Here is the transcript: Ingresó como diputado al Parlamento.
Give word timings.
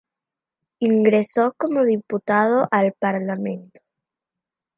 Ingresó 0.79 1.53
como 1.59 1.83
diputado 1.83 2.67
al 2.71 2.93
Parlamento. 2.93 3.81